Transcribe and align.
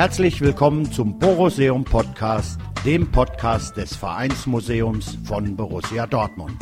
Herzlich 0.00 0.40
willkommen 0.40 0.90
zum 0.90 1.18
Boruseum 1.18 1.84
Podcast, 1.84 2.58
dem 2.86 3.12
Podcast 3.12 3.76
des 3.76 3.94
Vereinsmuseums 3.94 5.18
von 5.24 5.54
Borussia 5.56 6.06
Dortmund. 6.06 6.56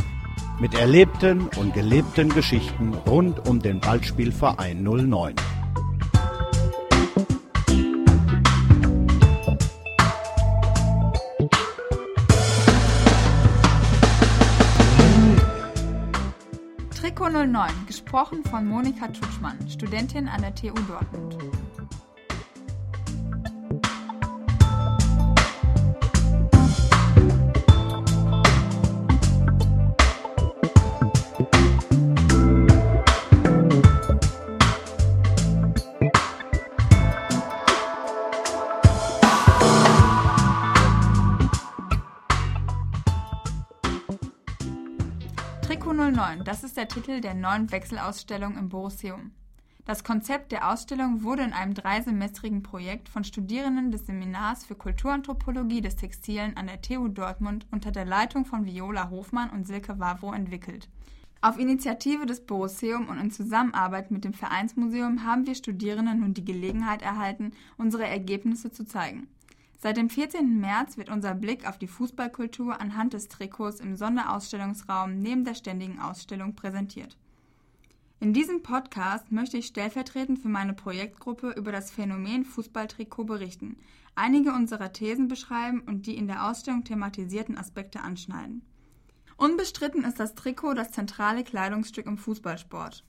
Mit 0.58 0.74
erlebten 0.74 1.46
und 1.56 1.72
gelebten 1.72 2.30
Geschichten 2.30 2.94
rund 3.06 3.48
um 3.48 3.62
den 3.62 3.78
Ballspielverein 3.78 4.82
09. 4.82 5.36
Trikot 17.00 17.28
09, 17.28 17.70
gesprochen 17.86 18.42
von 18.50 18.66
Monika 18.66 19.06
Tutschmann, 19.06 19.58
Studentin 19.68 20.26
an 20.26 20.40
der 20.40 20.52
TU 20.56 20.74
Dortmund. 20.88 21.57
Das 46.48 46.64
ist 46.64 46.78
der 46.78 46.88
Titel 46.88 47.20
der 47.20 47.34
neuen 47.34 47.70
Wechselausstellung 47.70 48.56
im 48.56 48.70
Boruseum. 48.70 49.32
Das 49.84 50.02
Konzept 50.02 50.50
der 50.50 50.72
Ausstellung 50.72 51.22
wurde 51.22 51.42
in 51.42 51.52
einem 51.52 51.74
dreisemestrigen 51.74 52.62
Projekt 52.62 53.10
von 53.10 53.22
Studierenden 53.22 53.90
des 53.90 54.06
Seminars 54.06 54.64
für 54.64 54.74
Kulturanthropologie 54.74 55.82
des 55.82 55.96
Textilen 55.96 56.56
an 56.56 56.68
der 56.68 56.80
TU 56.80 57.08
Dortmund 57.08 57.66
unter 57.70 57.90
der 57.90 58.06
Leitung 58.06 58.46
von 58.46 58.64
Viola 58.64 59.10
Hofmann 59.10 59.50
und 59.50 59.66
Silke 59.66 59.98
Wawro 59.98 60.32
entwickelt. 60.32 60.88
Auf 61.42 61.58
Initiative 61.58 62.24
des 62.24 62.46
Boruseum 62.46 63.10
und 63.10 63.18
in 63.18 63.30
Zusammenarbeit 63.30 64.10
mit 64.10 64.24
dem 64.24 64.32
Vereinsmuseum 64.32 65.24
haben 65.24 65.46
wir 65.46 65.54
Studierenden 65.54 66.20
nun 66.20 66.32
die 66.32 66.46
Gelegenheit 66.46 67.02
erhalten, 67.02 67.52
unsere 67.76 68.06
Ergebnisse 68.06 68.70
zu 68.70 68.86
zeigen. 68.86 69.28
Seit 69.80 69.96
dem 69.96 70.10
14. 70.10 70.58
März 70.58 70.96
wird 70.96 71.08
unser 71.08 71.34
Blick 71.36 71.68
auf 71.68 71.78
die 71.78 71.86
Fußballkultur 71.86 72.80
anhand 72.80 73.12
des 73.12 73.28
Trikots 73.28 73.78
im 73.78 73.94
Sonderausstellungsraum 73.94 75.20
neben 75.20 75.44
der 75.44 75.54
ständigen 75.54 76.00
Ausstellung 76.00 76.56
präsentiert. 76.56 77.16
In 78.18 78.32
diesem 78.32 78.64
Podcast 78.64 79.30
möchte 79.30 79.56
ich 79.56 79.66
stellvertretend 79.66 80.40
für 80.40 80.48
meine 80.48 80.74
Projektgruppe 80.74 81.50
über 81.50 81.70
das 81.70 81.92
Phänomen 81.92 82.44
Fußballtrikot 82.44 83.22
berichten, 83.22 83.76
einige 84.16 84.52
unserer 84.52 84.92
Thesen 84.92 85.28
beschreiben 85.28 85.80
und 85.86 86.06
die 86.06 86.16
in 86.16 86.26
der 86.26 86.50
Ausstellung 86.50 86.82
thematisierten 86.82 87.56
Aspekte 87.56 88.00
anschneiden. 88.00 88.62
Unbestritten 89.36 90.02
ist 90.02 90.18
das 90.18 90.34
Trikot 90.34 90.74
das 90.74 90.90
zentrale 90.90 91.44
Kleidungsstück 91.44 92.06
im 92.06 92.18
Fußballsport. 92.18 93.04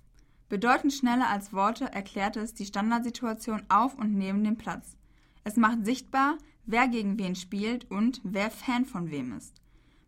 Bedeutend 0.50 0.94
schneller 0.94 1.30
als 1.30 1.52
Worte 1.52 1.86
erklärt 1.86 2.38
es 2.38 2.54
die 2.54 2.68
Standardsituation 2.68 3.64
auf 3.70 3.98
und 3.98 4.14
neben 4.14 4.44
dem 4.44 4.58
Platz. 4.58 4.96
Es 5.44 5.56
macht 5.56 5.84
sichtbar, 5.84 6.38
wer 6.70 6.88
gegen 6.88 7.18
wen 7.18 7.36
spielt 7.36 7.90
und 7.90 8.22
wer 8.24 8.52
Fan 8.52 8.86
von 8.86 9.10
wem 9.10 9.34
ist. 9.34 9.60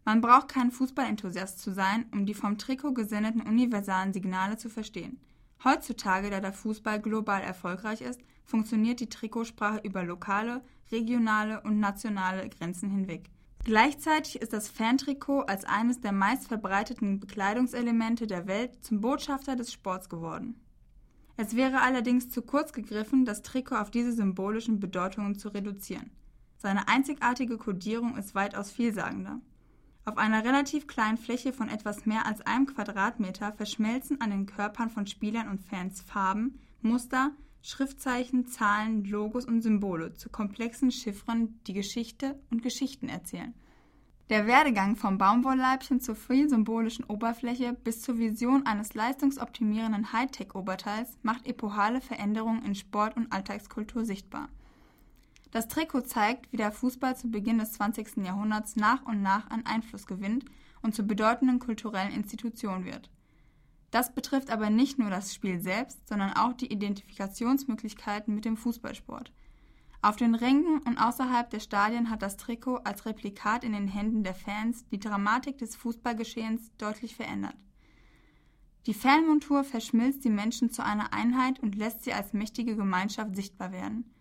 Man 0.06 0.22
braucht 0.22 0.50
kein 0.50 0.72
Fußballenthusiast 0.72 1.60
zu 1.60 1.74
sein, 1.74 2.06
um 2.12 2.26
die 2.26 2.36
vom 2.36 2.58
Trikot 2.58 2.94
gesendeten 2.94 3.42
universalen 3.42 4.14
Signale 4.14 4.58
zu 4.58 4.70
verstehen. 4.70 5.20
Heutzutage, 5.64 6.30
da 6.30 6.40
der 6.40 6.54
Fußball 6.54 7.00
global 7.00 7.42
erfolgreich 7.42 8.02
ist, 8.02 8.22
funktioniert 8.46 9.00
die 9.00 9.10
Trikotsprache 9.10 9.82
über 9.84 10.04
lokale, 10.04 10.62
regionale 10.92 11.62
und 11.62 11.80
nationale 11.80 12.48
Grenzen 12.50 12.90
hinweg. 12.90 13.30
Gleichzeitig 13.64 14.42
ist 14.42 14.54
das 14.54 14.70
Fantrikot 14.70 15.42
als 15.42 15.66
eines 15.66 16.00
der 16.02 16.12
meistverbreiteten 16.12 17.20
Bekleidungselemente 17.20 18.26
der 18.26 18.48
Welt 18.48 18.84
zum 18.84 19.02
Botschafter 19.02 19.56
des 19.56 19.72
Sports 19.72 20.10
geworden. 20.10 20.60
Es 21.38 21.56
wäre 21.56 21.82
allerdings 21.82 22.30
zu 22.30 22.42
kurz 22.42 22.74
gegriffen, 22.74 23.26
das 23.26 23.42
Trikot 23.42 23.76
auf 23.76 23.92
diese 23.92 24.14
symbolischen 24.14 24.80
Bedeutungen 24.80 25.38
zu 25.38 25.50
reduzieren. 25.50 26.12
Seine 26.62 26.88
einzigartige 26.88 27.58
Kodierung 27.58 28.18
ist 28.18 28.36
weitaus 28.36 28.70
vielsagender. 28.70 29.42
Auf 30.06 30.20
einer 30.20 30.46
relativ 30.46 30.86
kleinen 30.86 31.18
Fläche 31.18 31.54
von 31.54 31.70
etwas 31.70 32.06
mehr 32.06 32.28
als 32.28 32.42
einem 32.42 32.68
Quadratmeter 32.68 33.52
verschmelzen 33.54 34.22
an 34.22 34.30
den 34.30 34.46
Körpern 34.46 34.92
von 34.92 35.08
Spielern 35.08 35.48
und 35.48 35.60
Fans 35.60 36.02
Farben, 36.02 36.60
Muster, 36.84 37.32
Schriftzeichen, 37.64 38.46
Zahlen, 38.46 39.04
Logos 39.06 39.46
und 39.46 39.62
Symbole 39.62 40.14
zu 40.14 40.30
komplexen 40.30 40.92
Chiffren, 40.92 41.60
die 41.66 41.74
Geschichte 41.74 42.40
und 42.52 42.62
Geschichten 42.62 43.10
erzählen. 43.10 43.56
Der 44.30 44.46
Werdegang 44.46 44.96
vom 44.96 45.18
Baumwollleibchen 45.18 46.00
zur 46.00 46.16
viel 46.16 46.48
symbolischen 46.48 47.06
Oberfläche 47.06 47.74
bis 47.74 48.04
zur 48.04 48.20
Vision 48.20 48.68
eines 48.68 48.94
leistungsoptimierenden 48.94 50.14
Hightech-Oberteils 50.14 51.18
macht 51.24 51.48
epochale 51.48 52.02
Veränderungen 52.02 52.64
in 52.64 52.76
Sport 52.76 53.18
und 53.18 53.34
Alltagskultur 53.34 54.06
sichtbar. 54.06 54.48
Das 55.52 55.68
Trikot 55.68 56.02
zeigt, 56.02 56.52
wie 56.52 56.58
der 56.58 56.72
Fußball 56.72 57.18
zu 57.18 57.30
Beginn 57.30 57.58
des 57.58 57.74
20. 57.74 58.18
Jahrhunderts 58.26 58.78
nach 58.78 59.06
und 59.06 59.22
nach 59.22 59.50
an 59.50 59.66
Einfluss 59.66 60.06
gewinnt 60.06 60.46
und 60.82 60.96
zu 60.96 61.04
bedeutenden 61.04 61.60
kulturellen 61.60 62.14
Institutionen 62.14 62.86
wird. 62.86 63.10
Das 63.92 64.16
betrifft 64.16 64.50
aber 64.50 64.70
nicht 64.70 64.98
nur 64.98 65.10
das 65.10 65.36
Spiel 65.36 65.60
selbst, 65.60 66.08
sondern 66.08 66.34
auch 66.34 66.54
die 66.54 66.72
Identifikationsmöglichkeiten 66.72 68.34
mit 68.34 68.46
dem 68.46 68.56
Fußballsport. 68.56 69.34
Auf 70.02 70.16
den 70.16 70.34
Rängen 70.34 70.80
und 70.80 70.98
außerhalb 70.98 71.50
der 71.50 71.60
Stadien 71.60 72.10
hat 72.10 72.22
das 72.22 72.38
Trikot 72.38 72.78
als 72.78 73.06
Replikat 73.06 73.64
in 73.66 73.74
den 73.74 73.90
Händen 73.90 74.24
der 74.24 74.34
Fans 74.34 74.86
die 74.88 75.00
Dramatik 75.00 75.58
des 75.58 75.76
Fußballgeschehens 75.76 76.72
deutlich 76.78 77.16
verändert. 77.16 77.56
Die 78.88 78.96
Fanmontur 78.96 79.64
verschmilzt 79.64 80.24
die 80.24 80.32
Menschen 80.32 80.72
zu 80.72 80.84
einer 80.84 81.14
Einheit 81.14 81.60
und 81.60 81.76
lässt 81.76 82.04
sie 82.04 82.14
als 82.14 82.34
mächtige 82.34 82.76
Gemeinschaft 82.76 83.36
sichtbar 83.36 83.72
werden. 83.72 84.12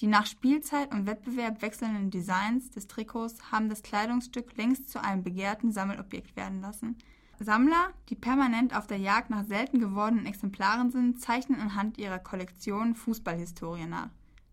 Die 0.00 0.06
nach 0.06 0.24
Spielzeit 0.24 0.92
und 0.92 1.06
Wettbewerb 1.06 1.60
wechselnden 1.60 2.10
Designs 2.10 2.70
des 2.70 2.86
Trikots 2.86 3.52
haben 3.52 3.68
das 3.68 3.82
Kleidungsstück 3.82 4.56
längst 4.56 4.88
zu 4.88 5.02
einem 5.02 5.22
begehrten 5.22 5.72
Sammelobjekt 5.72 6.36
werden 6.36 6.62
lassen. 6.62 6.96
Sammler, 7.38 7.92
die 8.08 8.14
permanent 8.14 8.74
auf 8.74 8.86
der 8.86 8.96
Jagd 8.96 9.28
nach 9.28 9.44
selten 9.44 9.78
gewordenen 9.78 10.24
Exemplaren 10.24 10.90
sind, 10.90 11.20
zeichnen 11.20 11.60
anhand 11.60 11.98
ihrer 11.98 12.18
Kollektion 12.18 12.94
Fußballhistorie 12.94 13.86
nach. 13.86 14.08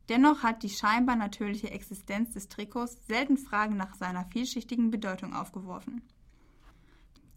Dennoch 0.10 0.44
hat 0.44 0.64
die 0.64 0.70
scheinbar 0.70 1.16
natürliche 1.16 1.72
Existenz 1.72 2.34
des 2.34 2.50
Trikots 2.50 2.98
selten 3.08 3.38
Fragen 3.38 3.78
nach 3.78 3.96
seiner 3.96 4.26
vielschichtigen 4.26 4.92
Bedeutung 4.92 5.34
aufgeworfen. 5.34 6.02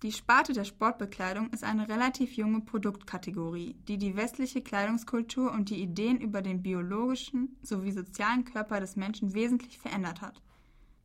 Die 0.02 0.12
Sparte 0.12 0.54
der 0.54 0.64
Sportbekleidung 0.64 1.50
ist 1.50 1.62
eine 1.62 1.86
relativ 1.86 2.32
junge 2.32 2.62
Produktkategorie, 2.62 3.76
die 3.86 3.98
die 3.98 4.16
westliche 4.16 4.62
Kleidungskultur 4.62 5.52
und 5.52 5.68
die 5.68 5.82
Ideen 5.82 6.18
über 6.18 6.40
den 6.40 6.62
biologischen 6.62 7.58
sowie 7.62 7.92
sozialen 7.92 8.46
Körper 8.46 8.80
des 8.80 8.96
Menschen 8.96 9.34
wesentlich 9.34 9.78
verändert 9.78 10.22
hat. 10.22 10.40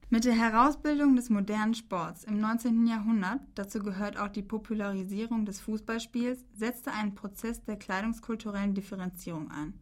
Mit 0.09 0.23
der 0.23 0.33
Herausbildung 0.33 1.17
des 1.17 1.29
modernen 1.29 1.73
Sports 1.73 2.23
im 2.23 2.39
19. 2.39 2.87
Jahrhundert, 2.87 3.41
dazu 3.55 3.79
gehört 3.79 4.17
auch 4.17 4.29
die 4.29 4.43
Popularisierung 4.43 5.45
des 5.45 5.59
Fußballspiels, 5.59 6.45
setzte 6.53 6.93
ein 6.93 7.15
Prozess 7.15 7.61
der 7.65 7.75
kleidungskulturellen 7.75 8.75
Differenzierung 8.75 9.51
ein. 9.51 9.73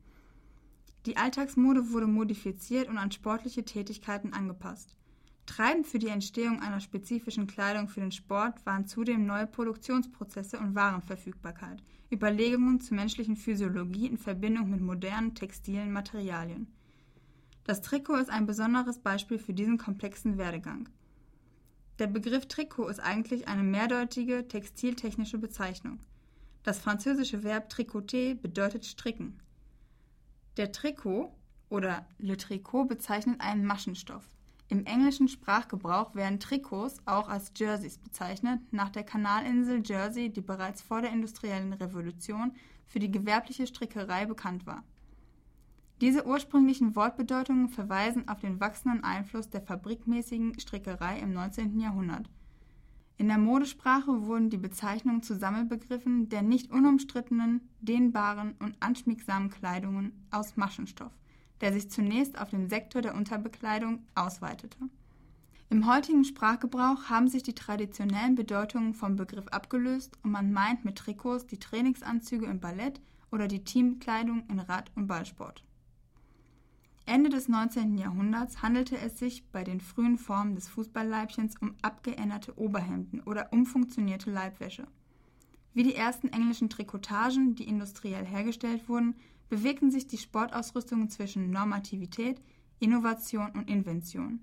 Die 1.06 1.18
Alltagsmode 1.18 1.92
wurde 1.92 2.08
modifiziert 2.08 2.90
und 2.90 2.98
an 2.98 3.12
sportliche 3.12 3.64
Tätigkeiten 3.64 4.34
angepasst. 4.34 4.96
Treibend 5.46 5.88
für 5.88 6.00
die 6.00 6.08
Entstehung 6.08 6.62
einer 6.62 6.80
spezifischen 6.80 7.48
Kleidung 7.48 7.90
für 7.90 8.00
den 8.00 8.12
Sport 8.12 8.66
waren 8.66 8.88
zudem 8.88 9.26
neue 9.26 9.46
Produktionsprozesse 9.46 10.58
und 10.58 10.74
Warenverfügbarkeit, 10.74 11.84
Überlegungen 12.12 12.80
zur 12.80 12.96
menschlichen 12.96 13.36
Physiologie 13.36 14.08
in 14.08 14.18
Verbindung 14.18 14.70
mit 14.70 14.82
modernen 14.82 15.36
textilen 15.36 15.92
Materialien. 15.92 16.68
Das 17.66 17.82
Trikot 17.82 18.16
ist 18.16 18.30
ein 18.30 18.46
besonderes 18.46 19.00
Beispiel 19.00 19.38
für 19.38 19.54
diesen 19.54 19.78
komplexen 19.78 20.38
Werdegang. 20.38 20.90
Der 22.00 22.08
Begriff 22.08 22.48
Trikot 22.48 22.88
ist 22.88 23.00
eigentlich 23.00 23.48
eine 23.48 23.64
mehrdeutige 23.64 24.48
textiltechnische 24.48 25.38
Bezeichnung. 25.38 26.00
Das 26.64 26.80
französische 26.80 27.44
Verb 27.44 27.70
tricoter 27.70 28.36
bedeutet 28.36 28.86
stricken. 28.86 29.40
Der 30.58 30.72
Trikot 30.72 31.36
oder 31.70 32.08
le 32.18 32.38
Tricot 32.38 32.88
bezeichnet 32.88 33.42
einen 33.42 33.66
Maschenstoff. 33.66 34.30
Im 34.74 34.88
englischen 34.88 35.28
Sprachgebrauch 35.28 36.16
werden 36.16 36.40
Trikots 36.40 36.98
auch 37.06 37.30
als 37.30 37.52
Jerseys 37.56 38.00
bezeichnet, 38.00 38.60
nach 38.72 38.90
der 38.90 39.04
Kanalinsel 39.04 39.84
Jersey, 39.86 40.32
die 40.32 40.42
bereits 40.42 40.82
vor 40.82 41.00
der 41.04 41.12
industriellen 41.12 41.74
Revolution 41.74 42.54
für 42.88 42.98
die 42.98 43.12
gewerbliche 43.12 43.68
Strickerei 43.68 44.26
bekannt 44.26 44.66
war. 44.66 44.84
Diese 46.02 46.26
ursprünglichen 46.26 46.96
Wortbedeutungen 46.96 47.70
verweisen 47.70 48.28
auf 48.28 48.40
den 48.40 48.60
wachsenden 48.60 49.04
Einfluss 49.04 49.48
der 49.48 49.62
fabrikmäßigen 49.62 50.60
Strickerei 50.60 51.20
im 51.20 51.34
19. 51.34 51.80
Jahrhundert. 51.80 52.28
In 53.18 53.28
der 53.28 53.38
Modesprache 53.38 54.26
wurden 54.26 54.50
die 54.50 54.58
Bezeichnungen 54.58 55.22
zu 55.22 55.36
Sammelbegriffen 55.36 56.30
der 56.30 56.42
nicht 56.42 56.72
unumstrittenen, 56.72 57.62
dehnbaren 57.80 58.56
und 58.58 58.76
anschmiegsamen 58.80 59.52
Kleidungen 59.52 60.26
aus 60.32 60.58
Maschenstoff 60.58 61.14
der 61.62 61.74
sich 61.74 61.90
zunächst 61.90 62.38
auf 62.38 62.50
den 62.50 62.70
Sektor 62.70 63.02
der 63.02 63.16
Unterbekleidung 63.16 64.06
ausweitete. 64.16 64.78
Im 65.70 65.88
heutigen 65.88 66.24
Sprachgebrauch 66.24 67.10
haben 67.10 67.28
sich 67.28 67.42
die 67.42 67.56
traditionellen 67.56 68.36
Bedeutungen 68.36 68.94
vom 68.94 69.16
Begriff 69.16 69.48
abgelöst 69.48 70.18
und 70.22 70.32
man 70.32 70.52
meint 70.52 70.86
mit 70.86 70.98
Trikots 70.98 71.48
die 71.48 71.60
Trainingsanzüge 71.60 72.46
im 72.46 72.60
Ballett 72.60 73.02
oder 73.32 73.48
die 73.48 73.64
Teamkleidung 73.64 74.44
in 74.50 74.60
Rad- 74.60 74.92
und 74.96 75.08
Ballsport. 75.08 75.64
Ende 77.06 77.30
des 77.30 77.50
19. 77.50 77.98
Jahrhunderts 77.98 78.62
handelte 78.62 78.98
es 78.98 79.18
sich 79.18 79.50
bei 79.52 79.64
den 79.64 79.82
frühen 79.82 80.18
Formen 80.18 80.56
des 80.56 80.70
Fußballleibchens 80.70 81.56
um 81.60 81.76
abgeänderte 81.82 82.58
Oberhemden 82.58 83.20
oder 83.22 83.52
umfunktionierte 83.52 84.32
Leibwäsche. 84.32 84.88
Wie 85.74 85.84
die 85.84 85.96
ersten 85.96 86.30
englischen 86.30 86.70
Trikotagen, 86.70 87.56
die 87.56 87.68
industriell 87.68 88.26
hergestellt 88.26 88.88
wurden, 88.88 89.16
bewegten 89.50 89.92
sich 89.92 90.08
die 90.08 90.18
Sportausrüstungen 90.18 91.10
zwischen 91.10 91.52
Normativität, 91.52 92.42
Innovation 92.80 93.52
und 93.52 93.70
Invention. 93.70 94.40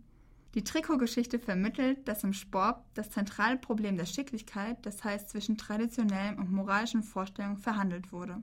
Die 0.55 0.65
Trikotgeschichte 0.65 1.39
vermittelt, 1.39 2.09
dass 2.09 2.25
im 2.25 2.33
Sport 2.33 2.83
das 2.95 3.11
zentrale 3.11 3.57
Problem 3.57 3.97
der 3.97 4.07
Schicklichkeit, 4.07 4.85
das 4.85 5.05
heißt 5.05 5.31
zwischen 5.31 5.57
traditionellen 5.57 6.39
und 6.39 6.51
moralischen 6.51 7.05
Vorstellungen, 7.05 7.57
verhandelt 7.57 8.11
wurde. 8.11 8.43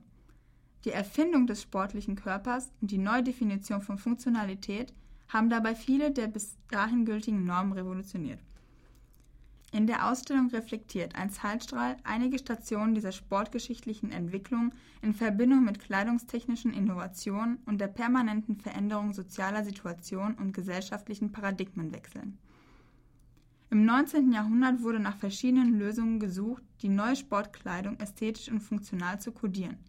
Die 0.84 0.90
Erfindung 0.90 1.46
des 1.46 1.62
sportlichen 1.62 2.16
Körpers 2.16 2.72
und 2.80 2.90
die 2.90 2.98
Neudefinition 2.98 3.82
von 3.82 3.98
Funktionalität 3.98 4.94
haben 5.28 5.50
dabei 5.50 5.74
viele 5.74 6.10
der 6.10 6.28
bis 6.28 6.56
dahin 6.70 7.04
gültigen 7.04 7.44
Normen 7.44 7.72
revolutioniert. 7.72 8.40
In 9.70 9.86
der 9.86 10.08
Ausstellung 10.08 10.48
reflektiert 10.48 11.14
ein 11.14 11.30
Zeitstrahl 11.30 11.96
einige 12.02 12.38
Stationen 12.38 12.94
dieser 12.94 13.12
sportgeschichtlichen 13.12 14.10
Entwicklung 14.12 14.72
in 15.02 15.12
Verbindung 15.12 15.64
mit 15.64 15.78
kleidungstechnischen 15.78 16.72
Innovationen 16.72 17.58
und 17.66 17.78
der 17.80 17.88
permanenten 17.88 18.56
Veränderung 18.56 19.12
sozialer 19.12 19.64
Situationen 19.64 20.36
und 20.36 20.54
gesellschaftlichen 20.54 21.32
Paradigmenwechseln. 21.32 22.38
Im 23.70 23.84
19. 23.84 24.32
Jahrhundert 24.32 24.82
wurde 24.82 25.00
nach 25.00 25.16
verschiedenen 25.16 25.78
Lösungen 25.78 26.18
gesucht, 26.18 26.62
die 26.80 26.88
neue 26.88 27.16
Sportkleidung 27.16 27.98
ästhetisch 28.00 28.48
und 28.48 28.60
funktional 28.60 29.20
zu 29.20 29.32
kodieren– 29.32 29.76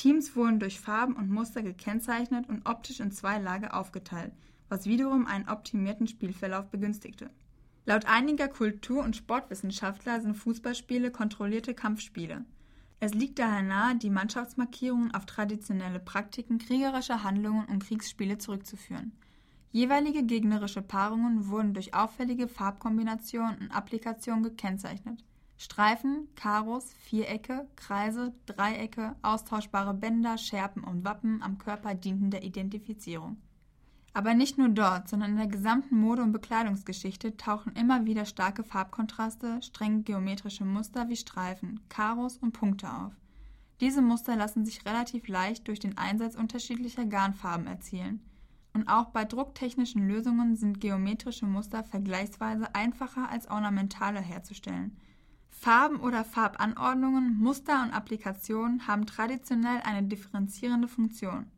Teams 0.00 0.34
wurden 0.34 0.58
durch 0.58 0.80
Farben 0.80 1.14
und 1.14 1.28
Muster 1.30 1.62
gekennzeichnet 1.62 2.48
und 2.48 2.66
optisch 2.66 3.00
in 3.00 3.12
zwei 3.12 3.38
Lager 3.38 3.76
aufgeteilt, 3.76 4.32
was 4.70 4.86
wiederum 4.86 5.26
einen 5.26 5.46
optimierten 5.46 6.06
Spielverlauf 6.06 6.70
begünstigte. 6.70 7.28
Laut 7.90 8.04
einiger 8.04 8.46
Kultur- 8.46 9.02
und 9.02 9.16
Sportwissenschaftler 9.16 10.20
sind 10.20 10.36
Fußballspiele 10.36 11.10
kontrollierte 11.10 11.74
Kampfspiele. 11.74 12.44
Es 13.00 13.14
liegt 13.14 13.40
daher 13.40 13.62
nahe, 13.62 13.96
die 13.96 14.10
Mannschaftsmarkierungen 14.10 15.12
auf 15.12 15.26
traditionelle 15.26 15.98
Praktiken 15.98 16.58
kriegerischer 16.58 17.24
Handlungen 17.24 17.64
und 17.64 17.82
Kriegsspiele 17.82 18.38
zurückzuführen. 18.38 19.10
Jeweilige 19.72 20.22
gegnerische 20.22 20.82
Paarungen 20.82 21.48
wurden 21.48 21.74
durch 21.74 21.92
auffällige 21.92 22.46
Farbkombinationen 22.46 23.58
und 23.58 23.70
Applikationen 23.72 24.44
gekennzeichnet. 24.44 25.24
Streifen, 25.56 26.28
Karos, 26.36 26.92
Vierecke, 26.92 27.66
Kreise, 27.74 28.32
Dreiecke, 28.46 29.16
austauschbare 29.22 29.94
Bänder, 29.94 30.38
Schärpen 30.38 30.84
und 30.84 31.04
Wappen 31.04 31.42
am 31.42 31.58
Körper 31.58 31.96
dienten 31.96 32.30
der 32.30 32.44
Identifizierung. 32.44 33.38
Aber 34.12 34.34
nicht 34.34 34.58
nur 34.58 34.68
dort, 34.68 35.08
sondern 35.08 35.30
in 35.32 35.36
der 35.36 35.46
gesamten 35.46 36.00
Mode- 36.00 36.22
und 36.22 36.32
Bekleidungsgeschichte 36.32 37.36
tauchen 37.36 37.74
immer 37.74 38.06
wieder 38.06 38.24
starke 38.24 38.64
Farbkontraste, 38.64 39.62
streng 39.62 40.04
geometrische 40.04 40.64
Muster 40.64 41.08
wie 41.08 41.16
Streifen, 41.16 41.80
Karos 41.88 42.36
und 42.38 42.52
Punkte 42.52 42.92
auf. 42.92 43.12
Diese 43.80 44.02
Muster 44.02 44.36
lassen 44.36 44.64
sich 44.64 44.84
relativ 44.84 45.28
leicht 45.28 45.68
durch 45.68 45.78
den 45.78 45.96
Einsatz 45.96 46.34
unterschiedlicher 46.34 47.06
Garnfarben 47.06 47.66
erzielen. 47.66 48.20
Und 48.72 48.88
auch 48.88 49.06
bei 49.06 49.24
drucktechnischen 49.24 50.06
Lösungen 50.06 50.56
sind 50.56 50.80
geometrische 50.80 51.46
Muster 51.46 51.82
vergleichsweise 51.82 52.74
einfacher 52.74 53.28
als 53.28 53.48
ornamentale 53.50 54.20
herzustellen– 54.20 54.96
Farben 55.50 56.00
oder 56.00 56.24
Farbanordnungen, 56.24 57.38
Muster 57.38 57.82
und 57.82 57.90
Applikationen 57.90 58.86
haben 58.86 59.04
traditionell 59.04 59.80
eine 59.84 60.06
differenzierende 60.06 60.88
Funktion. 60.88 61.50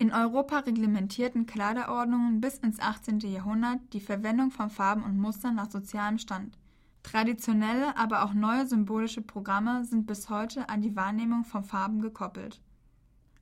In 0.00 0.12
Europa 0.12 0.60
reglementierten 0.60 1.44
Kleiderordnungen 1.44 2.40
bis 2.40 2.56
ins 2.56 2.80
18. 2.80 3.20
Jahrhundert 3.20 3.80
die 3.92 4.00
Verwendung 4.00 4.50
von 4.50 4.70
Farben 4.70 5.02
und 5.04 5.18
Mustern 5.18 5.56
nach 5.56 5.70
sozialem 5.70 6.16
Stand. 6.16 6.56
Traditionelle, 7.02 7.94
aber 7.98 8.24
auch 8.24 8.32
neue 8.32 8.66
symbolische 8.66 9.20
Programme 9.20 9.84
sind 9.84 10.06
bis 10.06 10.30
heute 10.30 10.70
an 10.70 10.80
die 10.80 10.96
Wahrnehmung 10.96 11.44
von 11.44 11.64
Farben 11.64 12.00
gekoppelt. 12.00 12.62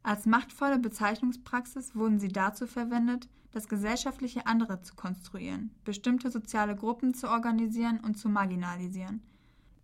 Als 0.03 0.27
machtvolle 0.27 0.81
Bezeichnungspraxis 0.81 1.95
wurden 1.95 2.19
sie 2.19 2.27
dazu 2.27 2.67
verwendet, 2.67 3.29
das 3.53 3.69
gesellschaftliche 3.69 4.49
andere 4.49 4.83
zu 4.83 4.97
konstruieren, 4.97 5.71
bestimmte 5.85 6.29
soziale 6.29 6.75
Gruppen 6.75 7.15
zu 7.15 7.31
organisieren 7.31 8.01
und 8.01 8.19
zu 8.19 8.29
marginalisieren– 8.29 9.23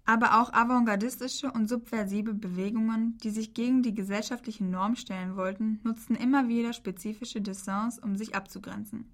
aber 0.07 0.41
auch 0.41 0.53
avantgardistische 0.53 1.51
und 1.51 1.69
subversive 1.69 2.35
Bewegungen, 2.35 3.17
die 3.19 3.31
sich 3.31 3.55
gegen 3.55 3.83
die 3.83 3.95
gesellschaftliche 3.95 4.65
Norm 4.65 4.97
stellen 4.97 5.37
wollten, 5.37 5.81
nutzten 5.83 6.15
immer 6.15 6.49
wieder 6.49 6.73
spezifische 6.73 7.41
Dessins, 7.41 7.99
um 7.99 8.17
sich 8.17 8.35
abzugrenzen. 8.35 9.11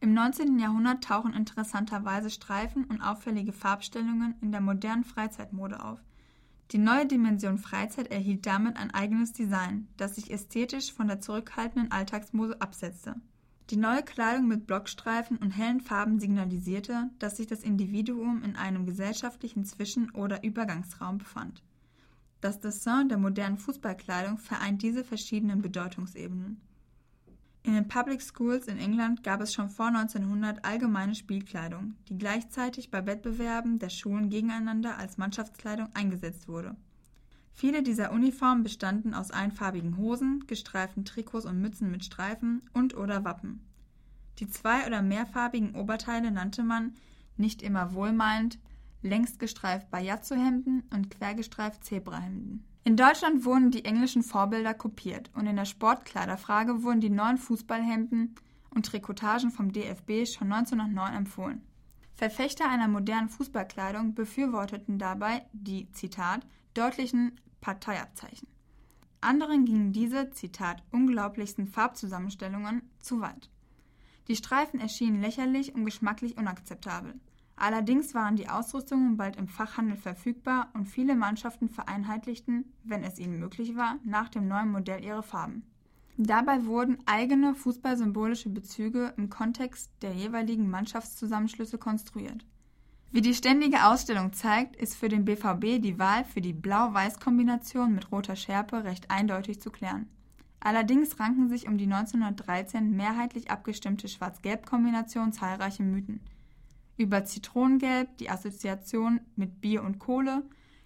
Im 0.00 0.14
19. 0.14 0.58
Jahrhundert 0.58 1.04
tauchen 1.04 1.34
interessanterweise 1.34 2.30
Streifen 2.30 2.84
und 2.84 3.02
auffällige 3.02 3.52
Farbstellungen 3.52 4.34
in 4.40 4.50
der 4.50 4.62
modernen 4.62 5.04
Freizeitmode 5.04 5.84
auf. 5.84 6.00
Die 6.70 6.78
neue 6.78 7.04
Dimension 7.04 7.58
Freizeit 7.58 8.10
erhielt 8.10 8.46
damit 8.46 8.76
ein 8.76 8.92
eigenes 8.92 9.32
Design, 9.32 9.88
das 9.98 10.14
sich 10.14 10.30
ästhetisch 10.30 10.92
von 10.92 11.08
der 11.08 11.20
zurückhaltenden 11.20 11.90
Alltagsmode 11.90 12.60
absetzte. 12.62 13.16
Die 13.70 13.76
neue 13.76 14.02
Kleidung 14.02 14.48
mit 14.48 14.66
Blockstreifen 14.66 15.36
und 15.36 15.52
hellen 15.52 15.80
Farben 15.80 16.18
signalisierte, 16.18 17.08
dass 17.20 17.36
sich 17.36 17.46
das 17.46 17.62
Individuum 17.62 18.42
in 18.42 18.56
einem 18.56 18.84
gesellschaftlichen 18.84 19.64
Zwischen- 19.64 20.10
oder 20.10 20.42
Übergangsraum 20.42 21.18
befand. 21.18 21.62
Das 22.40 22.58
Dessin 22.58 23.08
der 23.08 23.18
modernen 23.18 23.58
Fußballkleidung 23.58 24.38
vereint 24.38 24.82
diese 24.82 25.04
verschiedenen 25.04 25.62
Bedeutungsebenen. 25.62 26.60
In 27.62 27.74
den 27.74 27.86
Public 27.86 28.22
Schools 28.22 28.66
in 28.66 28.78
England 28.78 29.22
gab 29.22 29.40
es 29.40 29.52
schon 29.52 29.68
vor 29.68 29.86
1900 29.86 30.64
allgemeine 30.64 31.14
Spielkleidung, 31.14 31.94
die 32.08 32.18
gleichzeitig 32.18 32.90
bei 32.90 33.06
Wettbewerben 33.06 33.78
der 33.78 33.90
Schulen 33.90 34.30
gegeneinander 34.30 34.96
als 34.96 35.16
Mannschaftskleidung 35.16 35.90
eingesetzt 35.94 36.48
wurde. 36.48 36.74
Viele 37.60 37.82
dieser 37.82 38.10
Uniformen 38.10 38.62
bestanden 38.62 39.12
aus 39.12 39.30
einfarbigen 39.30 39.98
Hosen, 39.98 40.46
gestreiften 40.46 41.04
Trikots 41.04 41.44
und 41.44 41.60
Mützen 41.60 41.90
mit 41.90 42.02
Streifen 42.02 42.62
und/oder 42.72 43.22
Wappen. 43.22 43.60
Die 44.38 44.48
zwei- 44.48 44.86
oder 44.86 45.02
mehrfarbigen 45.02 45.74
Oberteile 45.74 46.30
nannte 46.30 46.62
man, 46.62 46.94
nicht 47.36 47.60
immer 47.60 47.92
wohlmeinend, 47.92 48.58
längs 49.02 49.38
gestreift 49.38 49.90
Bajazzo-Hemden 49.90 50.84
und 50.90 51.10
quergestreift 51.10 51.84
Zebrahemden. 51.84 52.64
In 52.84 52.96
Deutschland 52.96 53.44
wurden 53.44 53.70
die 53.70 53.84
englischen 53.84 54.22
Vorbilder 54.22 54.72
kopiert 54.72 55.30
und 55.34 55.46
in 55.46 55.56
der 55.56 55.66
Sportkleiderfrage 55.66 56.82
wurden 56.82 57.02
die 57.02 57.10
neuen 57.10 57.36
Fußballhemden 57.36 58.36
und 58.74 58.86
Trikotagen 58.86 59.50
vom 59.50 59.70
DFB 59.70 60.26
schon 60.26 60.50
1909 60.50 61.12
empfohlen. 61.12 61.60
Verfechter 62.14 62.70
einer 62.70 62.88
modernen 62.88 63.28
Fußballkleidung 63.28 64.14
befürworteten 64.14 64.98
dabei 64.98 65.44
die, 65.52 65.92
Zitat, 65.92 66.46
deutlichen 66.72 67.32
Parteiabzeichen. 67.60 68.48
Anderen 69.20 69.66
gingen 69.66 69.92
diese, 69.92 70.30
Zitat, 70.30 70.82
unglaublichsten 70.92 71.66
Farbzusammenstellungen 71.66 72.82
zu 73.00 73.20
weit. 73.20 73.50
Die 74.28 74.36
Streifen 74.36 74.80
erschienen 74.80 75.20
lächerlich 75.20 75.74
und 75.74 75.84
geschmacklich 75.84 76.38
unakzeptabel. 76.38 77.14
Allerdings 77.56 78.14
waren 78.14 78.36
die 78.36 78.48
Ausrüstungen 78.48 79.18
bald 79.18 79.36
im 79.36 79.46
Fachhandel 79.46 79.98
verfügbar 79.98 80.70
und 80.72 80.86
viele 80.86 81.14
Mannschaften 81.14 81.68
vereinheitlichten, 81.68 82.72
wenn 82.84 83.04
es 83.04 83.18
ihnen 83.18 83.38
möglich 83.38 83.76
war, 83.76 83.98
nach 84.02 84.30
dem 84.30 84.48
neuen 84.48 84.70
Modell 84.70 85.04
ihre 85.04 85.22
Farben. 85.22 85.64
Dabei 86.16 86.64
wurden 86.64 86.98
eigene 87.04 87.54
fußballsymbolische 87.54 88.48
Bezüge 88.48 89.12
im 89.18 89.28
Kontext 89.28 89.90
der 90.00 90.14
jeweiligen 90.14 90.70
Mannschaftszusammenschlüsse 90.70 91.76
konstruiert. 91.76 92.46
Wie 93.12 93.22
die 93.22 93.34
ständige 93.34 93.86
Ausstellung 93.86 94.32
zeigt, 94.32 94.76
ist 94.76 94.94
für 94.94 95.08
den 95.08 95.24
BVB 95.24 95.82
die 95.82 95.98
Wahl 95.98 96.24
für 96.24 96.40
die 96.40 96.52
Blau-Weiß-Kombination 96.52 97.92
mit 97.92 98.12
roter 98.12 98.36
Schärpe 98.36 98.84
recht 98.84 99.10
eindeutig 99.10 99.60
zu 99.60 99.70
klären. 99.70 100.08
Allerdings 100.60 101.18
ranken 101.18 101.48
sich 101.48 101.66
um 101.66 101.76
die 101.76 101.86
1913 101.86 102.94
mehrheitlich 102.94 103.50
abgestimmte 103.50 104.06
Schwarz-Gelb-Kombination 104.06 105.32
zahlreiche 105.32 105.82
Mythen. 105.82 106.20
Über 106.96 107.24
Zitronengelb, 107.24 108.16
die 108.18 108.30
Assoziation 108.30 109.20
mit 109.34 109.60
Bier 109.60 109.82
und 109.82 109.98
Kohle, 109.98 110.44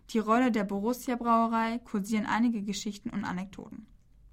die 0.09 0.19
Rolle 0.19 0.51
der 0.51 0.65
Borussia-Brauerei 0.65 1.79
kursieren 1.81 2.25
einige 2.25 2.63
Geschichten 2.63 3.11
und 3.11 3.25
Anekdoten. 3.25 3.87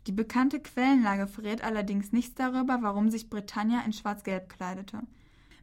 Die 0.08 0.14
bekannte 0.14 0.62
Quellenlage 0.62 1.28
verrät 1.28 1.62
allerdings 1.62 2.14
nichts 2.14 2.36
darüber, 2.36 2.78
warum 2.82 3.10
sich 3.10 3.30
Britannia 3.30 3.82
in 3.82 3.92
Schwarz-Gelb 3.92 4.48
kleidete– 4.48 5.02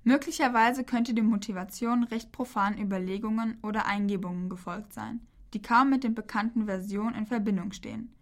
Möglicherweise 0.04 0.84
könnte 0.84 1.14
die 1.14 1.22
Motivation 1.22 2.04
recht 2.04 2.32
profanen 2.32 2.80
Überlegungen 2.80 3.58
oder 3.62 3.86
Eingebungen 3.86 4.48
gefolgt 4.48 4.92
sein, 4.92 5.20
die 5.52 5.62
kaum 5.62 5.90
mit 5.90 6.04
den 6.04 6.14
bekannten 6.14 6.66
Versionen 6.66 7.14
in 7.14 7.26
Verbindung 7.26 7.72
stehen. 7.72 8.12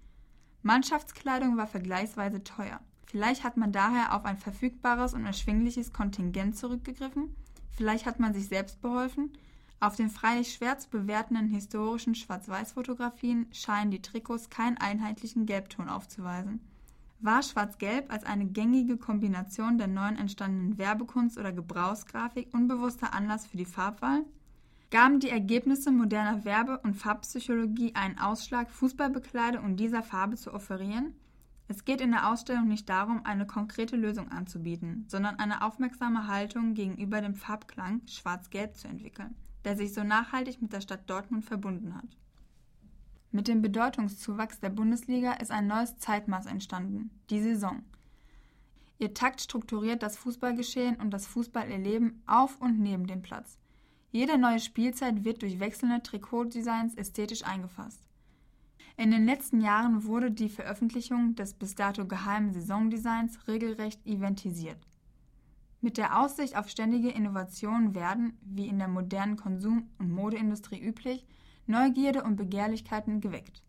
Mannschaftskleidung 0.63 1.57
war 1.57 1.67
vergleichsweise 1.67 2.43
teuer. 2.43 2.81
Vielleicht 3.07 3.45
hat 3.45 3.57
man 3.57 3.71
daher 3.71 4.15
auf 4.15 4.25
ein 4.25 4.37
verfügbares 4.37 5.15
und 5.15 5.25
erschwingliches 5.25 5.93
Kontingent 5.93 6.57
zurückgegriffen, 6.57 7.35
vielleicht 7.71 8.05
hat 8.05 8.19
man 8.19 8.35
sich 8.35 8.49
selbst 8.49 8.81
beholfen. 8.81 9.33
Auf 9.79 9.95
den 9.95 10.09
freilich 10.09 10.55
schwer 10.55 10.79
zu 10.79 10.89
bewertenden 10.89 11.49
historischen 11.49 12.15
Schwarz-Weiß-Fotografien 12.15 13.47
scheinen 13.53 13.91
die 13.91 14.01
Trikots 14.01 14.49
keinen 14.49 14.79
einheitlichen 14.79 15.45
Gelbton 15.45 15.89
aufzuweisen. 15.89 16.61
War 17.21 17.43
Schwarz-Gelb 17.43 18.13
als 18.13 18.25
eine 18.25 18.45
gängige 18.45 18.99
Kombination 18.99 19.79
der 19.79 19.87
neuen 19.87 20.17
entstandenen 20.17 20.77
Werbekunst 20.77 21.39
oder 21.39 21.51
Gebrauchsgrafik 21.51 22.53
unbewusster 22.53 23.15
Anlass 23.15 23.47
für 23.47 23.57
die 23.57 23.65
Farbwahl? 23.65 24.25
Gaben 24.91 25.19
die 25.19 25.31
Ergebnisse 25.31 25.91
moderner 25.91 26.45
Werbe- 26.45 26.79
und 26.79 26.95
Farbpsychologie 26.95 27.95
einen 27.95 28.19
Ausschlag, 28.19 28.71
Fußballbekleidung 28.71 29.65
in 29.65 29.77
dieser 29.77 30.03
Farbe 30.03 30.37
zu 30.37 30.53
offerieren? 30.53 31.15
Es 31.69 31.85
geht 31.85 32.01
in 32.01 32.13
der 32.13 32.31
Ausstellung 32.31 32.69
nicht 32.69 32.89
darum, 32.89 33.25
eine 33.25 33.47
konkrete 33.47 33.97
Lösung 33.97 34.31
anzubieten, 34.31 35.07
sondern 35.09 35.37
eine 35.41 35.63
aufmerksame 35.63 36.29
Haltung 36.29 36.75
gegenüber 36.75 37.21
dem 37.21 37.35
Farbklang 37.35 38.03
Schwarz-Gelb 38.07 38.77
zu 38.77 38.89
entwickeln, 38.89 39.35
der 39.65 39.77
sich 39.77 39.93
so 39.93 40.05
nachhaltig 40.05 40.63
mit 40.63 40.73
der 40.73 40.83
Stadt 40.83 41.09
Dortmund 41.11 41.45
verbunden 41.45 41.95
hat. 41.97 42.17
Mit 43.33 43.49
dem 43.49 43.63
Bedeutungszuwachs 43.63 44.61
der 44.61 44.71
Bundesliga 44.71 45.33
ist 45.35 45.51
ein 45.51 45.67
neues 45.67 45.99
Zeitmaß 45.99 46.47
entstanden, 46.47 47.11
die 47.31 47.41
Saison. 47.41 47.83
Ihr 48.99 49.13
Takt 49.13 49.41
strukturiert 49.41 50.03
das 50.03 50.17
Fußballgeschehen 50.17 50.97
und 50.97 51.11
das 51.11 51.27
Fußballerleben 51.27 52.23
auf 52.27 52.61
und 52.61 52.81
neben 52.81 53.07
dem 53.07 53.23
Platz. 53.23 53.59
Jede 54.11 54.39
neue 54.39 54.61
Spielzeit 54.61 55.25
wird 55.25 55.43
durch 55.43 55.61
wechselnde 55.61 56.03
Trikotdesigns 56.03 56.95
ästhetisch 56.95 57.45
eingefasst. 57.45 58.07
In 58.97 59.11
den 59.11 59.27
letzten 59.27 59.61
Jahren 59.61 60.05
wurde 60.05 60.31
die 60.31 60.49
Veröffentlichung 60.49 61.35
des 61.35 61.53
bis 61.53 61.75
dato 61.75 62.07
geheimen 62.07 62.55
Saisondesigns 62.55 63.47
regelrecht 63.47 64.07
eventisiert. 64.07 64.79
Mit 65.83 65.99
der 65.99 66.19
Aussicht 66.19 66.57
auf 66.57 66.71
ständige 66.71 67.11
Innovationen 67.11 67.95
werden, 67.95 68.39
wie 68.41 68.69
in 68.69 68.79
der 68.79 68.89
modernen 68.89 69.37
Konsum- 69.37 69.91
und 69.99 70.11
Modeindustrie 70.11 70.81
üblich, 70.81 71.27
Neugierde 71.67 72.23
und 72.23 72.37
Begehrlichkeiten 72.37 73.21
geweckt. 73.21 73.63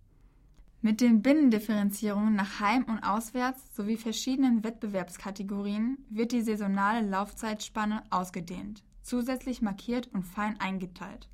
Mit 0.82 1.02
den 1.02 1.22
Binnendifferenzierungen 1.22 2.36
nach 2.36 2.60
Heim 2.60 2.84
und 2.84 3.00
Auswärts 3.00 3.76
sowie 3.76 3.98
verschiedenen 3.98 4.64
Wettbewerbskategorien 4.64 5.98
wird 6.10 6.32
die 6.32 6.42
saisonale 6.42 7.06
Laufzeitspanne 7.08 8.04
ausgedehnt, 8.10 8.84
zusätzlich 9.02 9.62
markiert 9.62 10.08
und 10.14 10.24
fein 10.24 10.60
eingeteilt. 10.60 11.28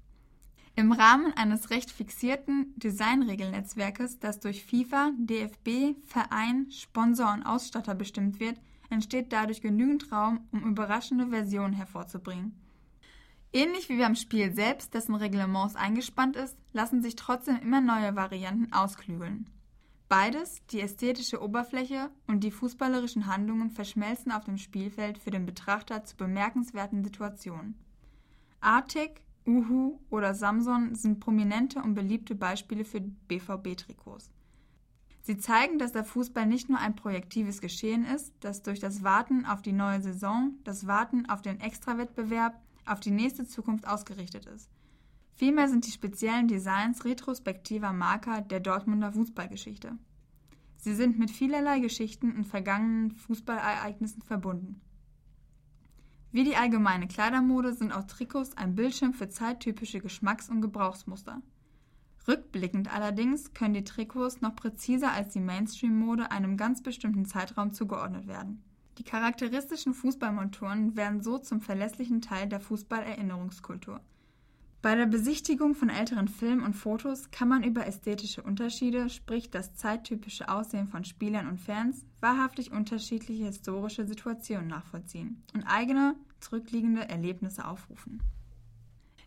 Im 0.76 0.92
Rahmen 0.92 1.34
eines 1.34 1.70
recht 1.70 1.92
fixierten 1.92 2.74
Designregelnetzwerkes, 2.78 4.20
das 4.20 4.40
durch 4.40 4.66
FIFA, 4.66 5.12
DFB, 5.18 5.96
Verein, 6.06 6.72
Sponsor 6.72 7.32
und 7.32 7.44
Ausstatter 7.44 7.94
bestimmt 7.94 8.40
wird, 8.40 8.60
entsteht 8.90 9.32
dadurch 9.34 9.62
genügend 9.62 10.12
Raum, 10.12 10.48
um 10.52 10.64
überraschende 10.64 11.28
Versionen 11.28 11.74
hervorzubringen. 11.74 12.56
Ähnlich 13.56 13.88
wie 13.88 14.00
beim 14.00 14.16
Spiel 14.16 14.52
selbst, 14.52 14.96
dessen 14.96 15.14
Reglements 15.14 15.76
eingespannt 15.76 16.36
ist, 16.36 16.58
lassen 16.74 17.04
sich 17.04 17.16
trotzdem 17.16 17.58
immer 17.58 17.82
neue 17.82 18.16
Varianten 18.16 18.74
ausklügeln. 18.74 19.48
Beides, 20.10 20.66
die 20.72 20.82
ästhetische 20.82 21.42
Oberfläche 21.42 22.10
und 22.26 22.44
die 22.44 22.50
fußballerischen 22.50 23.28
Handlungen, 23.28 23.70
verschmelzen 23.70 24.32
auf 24.32 24.44
dem 24.44 24.58
Spielfeld 24.58 25.20
für 25.20 25.30
den 25.30 25.46
Betrachter 25.46 26.04
zu 26.04 26.18
bemerkenswerten 26.18 27.04
Situationen. 27.04 27.78
Artig, 28.60 29.22
Uhu 29.46 30.00
oder 30.10 30.34
Samson 30.34 30.96
sind 30.96 31.20
prominente 31.20 31.80
und 31.80 31.94
beliebte 31.94 32.34
Beispiele 32.34 32.86
für 32.86 33.02
BVB-Trikots. 33.02 34.32
Sie 35.22 35.38
zeigen, 35.38 35.78
dass 35.78 35.92
der 35.92 36.06
Fußball 36.06 36.48
nicht 36.48 36.70
nur 36.70 36.80
ein 36.80 36.96
projektives 36.96 37.62
Geschehen 37.62 38.04
ist, 38.04 38.34
das 38.40 38.64
durch 38.64 38.80
das 38.80 39.04
Warten 39.04 39.46
auf 39.46 39.62
die 39.62 39.74
neue 39.74 40.02
Saison, 40.02 40.54
das 40.64 40.88
Warten 40.88 41.30
auf 41.30 41.42
den 41.42 41.60
Extrawettbewerb, 41.60 42.60
auf 42.86 43.00
die 43.00 43.12
nächste 43.12 43.46
Zukunft 43.46 43.88
ausgerichtet 43.88 44.46
ist. 44.46 44.70
Vielmehr 45.36 45.68
sind 45.68 45.88
die 45.88 45.92
speziellen 45.92 46.48
Designs 46.48 47.06
retrospektiver 47.06 47.92
Marker 47.92 48.42
der 48.42 48.60
Dortmunder 48.60 49.12
Fußballgeschichte. 49.12 49.98
Sie 50.78 50.94
sind 50.94 51.18
mit 51.18 51.32
vielerlei 51.32 51.80
Geschichten 51.80 52.36
und 52.36 52.46
vergangenen 52.46 53.12
Fußballereignissen 53.12 54.22
verbunden. 54.22 54.82
Wie 56.32 56.44
die 56.44 56.56
allgemeine 56.56 57.08
Kleidermode 57.08 57.74
sind 57.74 57.92
auch 57.92 58.04
Trikots 58.04 58.58
ein 58.58 58.76
Bildschirm 58.76 59.14
für 59.14 59.30
zeittypische 59.30 60.00
Geschmacks- 60.00 60.50
und 60.50 60.62
Gebrauchsmuster. 60.62 61.42
Rückblickend 62.28 62.94
allerdings 62.94 63.54
können 63.54 63.76
die 63.76 63.84
Trikots 63.84 64.42
noch 64.42 64.56
präziser 64.56 65.12
als 65.12 65.34
die 65.34 65.40
Mainstream-Mode 65.40 66.32
einem 66.32 66.58
ganz 66.58 66.82
bestimmten 66.82 67.26
Zeitraum 67.26 67.72
zugeordnet 67.72 68.28
werden. 68.28 68.64
Die 68.98 69.04
charakteristischen 69.04 69.94
Fußballmonturen 69.94 70.96
werden 70.96 71.22
so 71.22 71.38
zum 71.40 71.62
verlässlichen 71.62 72.22
Teil 72.22 72.48
der 72.48 72.60
Fußballerinnerungskultur. 72.60 74.02
Bei 74.84 74.96
der 74.96 75.06
Besichtigung 75.06 75.76
von 75.76 75.88
älteren 75.88 76.28
Filmen 76.28 76.62
und 76.62 76.74
Fotos 76.74 77.32
kann 77.32 77.48
man 77.48 77.64
über 77.64 77.88
ästhetische 77.88 78.44
Unterschiede, 78.44 79.10
sprich 79.10 79.50
das 79.50 79.76
zeittypische 79.76 80.50
Aussehen 80.50 80.90
von 80.90 81.06
Spielern 81.06 81.48
und 81.48 81.62
Fans, 81.62 82.06
wahrhaftig 82.20 82.74
unterschiedliche 82.74 83.46
historische 83.46 84.06
Situationen 84.06 84.68
nachvollziehen 84.68 85.42
und 85.54 85.64
eigene, 85.64 86.16
zurückliegende 86.42 87.08
Erlebnisse 87.08 87.66
aufrufen. 87.66 88.22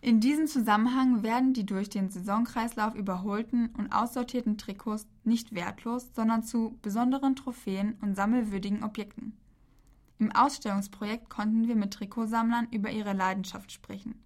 In 0.02 0.20
diesem 0.20 0.46
Zusammenhang 0.46 1.22
werden 1.22 1.54
die 1.54 1.64
durch 1.64 1.88
den 1.88 2.10
Saisonkreislauf 2.10 2.94
überholten 2.94 3.70
und 3.78 3.90
aussortierten 3.92 4.58
Trikots 4.58 5.08
nicht 5.24 5.54
wertlos, 5.54 6.10
sondern 6.14 6.42
zu 6.42 6.78
besonderen 6.82 7.34
Trophäen 7.34 7.96
und 8.02 8.14
sammelwürdigen 8.14 8.84
Objekten. 8.84 9.32
Im 10.18 10.32
Ausstellungsprojekt 10.32 11.28
konnten 11.28 11.68
wir 11.68 11.76
mit 11.76 11.92
Trikotsammlern 11.92 12.68
über 12.70 12.90
ihre 12.90 13.12
Leidenschaft 13.12 13.70
sprechen. 13.70 14.22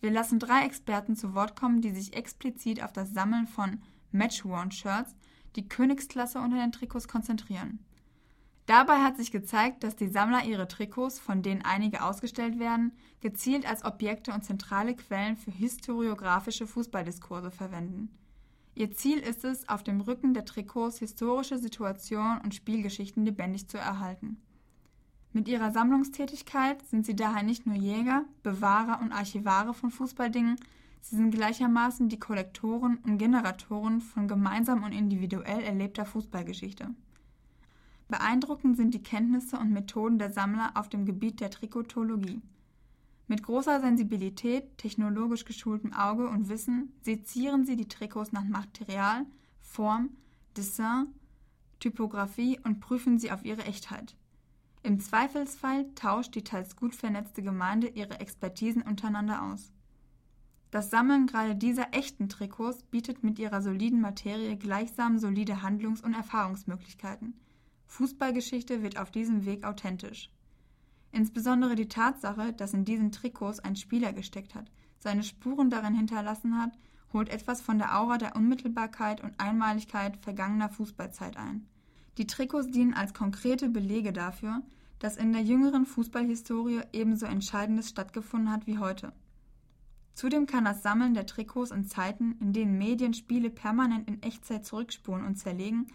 Wir 0.00 0.12
lassen 0.12 0.38
drei 0.38 0.64
Experten 0.64 1.16
zu 1.16 1.34
Wort 1.34 1.56
kommen, 1.56 1.80
die 1.80 1.90
sich 1.90 2.14
explizit 2.14 2.82
auf 2.82 2.92
das 2.92 3.12
Sammeln 3.12 3.48
von 3.48 3.82
Match-Worn-Shirts, 4.12 5.16
die 5.56 5.68
Königsklasse 5.68 6.38
unter 6.38 6.58
den 6.58 6.70
Trikots, 6.70 7.08
konzentrieren. 7.08 7.80
Dabei 8.66 8.98
hat 8.98 9.16
sich 9.16 9.32
gezeigt, 9.32 9.82
dass 9.82 9.96
die 9.96 10.08
Sammler 10.08 10.44
ihre 10.44 10.68
Trikots, 10.68 11.18
von 11.18 11.42
denen 11.42 11.62
einige 11.62 12.04
ausgestellt 12.04 12.58
werden, 12.58 12.92
gezielt 13.20 13.66
als 13.66 13.84
Objekte 13.84 14.32
und 14.32 14.44
zentrale 14.44 14.94
Quellen 14.94 15.36
für 15.36 15.50
historiografische 15.50 16.66
Fußballdiskurse 16.66 17.50
verwenden. 17.50 18.10
Ihr 18.74 18.92
Ziel 18.92 19.18
ist 19.18 19.44
es, 19.44 19.68
auf 19.68 19.82
dem 19.82 20.00
Rücken 20.00 20.34
der 20.34 20.44
Trikots 20.44 20.98
historische 20.98 21.58
Situationen 21.58 22.40
und 22.42 22.54
Spielgeschichten 22.54 23.24
lebendig 23.24 23.68
zu 23.68 23.78
erhalten. 23.78 24.36
Mit 25.32 25.46
ihrer 25.46 25.70
Sammlungstätigkeit 25.70 26.86
sind 26.88 27.04
sie 27.04 27.14
daher 27.14 27.42
nicht 27.42 27.66
nur 27.66 27.76
Jäger, 27.76 28.24
Bewahrer 28.42 29.00
und 29.02 29.12
Archivare 29.12 29.74
von 29.74 29.90
Fußballdingen, 29.90 30.56
sie 31.02 31.16
sind 31.16 31.30
gleichermaßen 31.30 32.08
die 32.08 32.18
Kollektoren 32.18 32.98
und 33.04 33.18
Generatoren 33.18 34.00
von 34.00 34.26
gemeinsam 34.26 34.82
und 34.82 34.92
individuell 34.92 35.60
erlebter 35.60 36.06
Fußballgeschichte. 36.06 36.88
Beeindruckend 38.08 38.78
sind 38.78 38.94
die 38.94 39.02
Kenntnisse 39.02 39.58
und 39.58 39.70
Methoden 39.70 40.18
der 40.18 40.32
Sammler 40.32 40.72
auf 40.74 40.88
dem 40.88 41.04
Gebiet 41.04 41.40
der 41.40 41.50
Trikotologie. 41.50 42.40
Mit 43.26 43.42
großer 43.42 43.80
Sensibilität, 43.80 44.78
technologisch 44.78 45.44
geschultem 45.44 45.92
Auge 45.92 46.26
und 46.26 46.48
Wissen 46.48 46.94
sezieren 47.02 47.66
sie 47.66 47.76
die 47.76 47.88
Trikots 47.88 48.32
nach 48.32 48.44
Material, 48.44 49.26
Form, 49.60 50.08
Dessin, 50.56 51.08
Typografie 51.78 52.58
und 52.64 52.80
prüfen 52.80 53.18
sie 53.18 53.30
auf 53.30 53.44
ihre 53.44 53.64
Echtheit. 53.64 54.16
Im 54.82 55.00
Zweifelsfall 55.00 55.92
tauscht 55.94 56.34
die 56.34 56.44
teils 56.44 56.76
gut 56.76 56.94
vernetzte 56.94 57.42
Gemeinde 57.42 57.88
ihre 57.88 58.20
Expertisen 58.20 58.82
untereinander 58.82 59.42
aus. 59.42 59.72
Das 60.70 60.90
Sammeln 60.90 61.26
gerade 61.26 61.56
dieser 61.56 61.94
echten 61.94 62.28
Trikots 62.28 62.82
bietet 62.82 63.24
mit 63.24 63.38
ihrer 63.38 63.62
soliden 63.62 64.00
Materie 64.00 64.56
gleichsam 64.56 65.18
solide 65.18 65.62
Handlungs- 65.62 66.02
und 66.02 66.14
Erfahrungsmöglichkeiten. 66.14 67.40
Fußballgeschichte 67.86 68.82
wird 68.82 68.98
auf 68.98 69.10
diesem 69.10 69.46
Weg 69.46 69.64
authentisch. 69.64 70.30
Insbesondere 71.10 71.74
die 71.74 71.88
Tatsache, 71.88 72.52
dass 72.52 72.74
in 72.74 72.84
diesen 72.84 73.12
Trikots 73.12 73.60
ein 73.60 73.76
Spieler 73.76 74.12
gesteckt 74.12 74.54
hat, 74.54 74.70
seine 74.98 75.22
Spuren 75.22 75.70
darin 75.70 75.94
hinterlassen 75.94 76.60
hat, 76.60 76.78
holt 77.14 77.30
etwas 77.30 77.62
von 77.62 77.78
der 77.78 77.98
Aura 77.98 78.18
der 78.18 78.36
Unmittelbarkeit 78.36 79.22
und 79.22 79.40
Einmaligkeit 79.40 80.18
vergangener 80.18 80.68
Fußballzeit 80.68 81.38
ein. 81.38 81.66
Die 82.18 82.26
Trikots 82.26 82.68
dienen 82.68 82.94
als 82.94 83.14
konkrete 83.14 83.68
Belege 83.68 84.12
dafür, 84.12 84.62
dass 84.98 85.16
in 85.16 85.32
der 85.32 85.42
jüngeren 85.42 85.86
Fußballhistorie 85.86 86.80
ebenso 86.92 87.26
Entscheidendes 87.26 87.88
stattgefunden 87.88 88.50
hat 88.50 88.66
wie 88.66 88.78
heute. 88.78 89.12
Zudem 90.14 90.46
kann 90.46 90.64
das 90.64 90.82
Sammeln 90.82 91.14
der 91.14 91.26
Trikots 91.26 91.70
in 91.70 91.86
Zeiten, 91.86 92.36
in 92.40 92.52
denen 92.52 92.76
Medien 92.76 93.14
Spiele 93.14 93.50
permanent 93.50 94.08
in 94.08 94.20
Echtzeit 94.20 94.66
zurückspulen 94.66 95.24
und 95.24 95.36
zerlegen, 95.36 95.86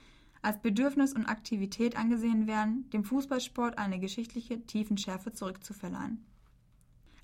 als 0.42 0.62
Bedürfnis 0.62 1.12
und 1.12 1.26
Aktivität 1.26 1.98
angesehen 1.98 2.48
werden, 2.48 2.90
dem 2.92 3.04
Fußballsport 3.04 3.78
eine 3.78 4.00
geschichtliche 4.00 4.66
Tiefenschärfe 4.66 5.34
zurückzuverleihen. 5.34 6.24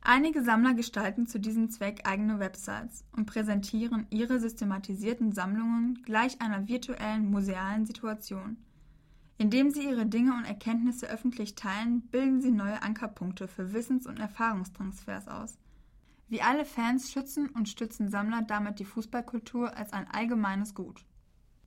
Einige 0.01 0.43
Sammler 0.43 0.73
gestalten 0.73 1.25
zu 1.25 1.39
diesem 1.39 1.69
Zweck 1.69 2.01
eigene 2.03 2.39
Websites 2.39 3.05
und 3.13 3.27
präsentieren 3.27 4.07
ihre 4.09 4.41
systematisierten 4.41 5.31
Sammlungen 5.31 6.01
gleich 6.03 6.41
einer 6.41 6.67
virtuellen 6.67 7.31
musealen 7.31 7.85
Situation– 7.85 8.57
Indem 9.39 9.71
sie 9.71 9.85
ihre 9.85 10.05
Dinge 10.05 10.33
und 10.33 10.43
Erkenntnisse 10.43 11.09
öffentlich 11.09 11.55
teilen, 11.55 12.01
bilden 12.11 12.41
sie 12.41 12.51
neue 12.51 12.83
Ankerpunkte 12.83 13.47
für 13.47 13.71
Wissens- 13.71 14.05
und 14.05 14.19
Erfahrungstransfers 14.19 15.29
aus. 15.29 15.57
Wie 16.27 16.41
alle 16.41 16.65
Fans 16.65 17.09
schützen 17.09 17.47
und 17.47 17.69
stützen 17.69 18.09
Sammler 18.09 18.41
damit 18.41 18.79
die 18.79 18.85
Fußballkultur 18.85 19.77
als 19.77 19.93
ein 19.93 20.09
allgemeines 20.11 20.75
Gut. 20.75 21.05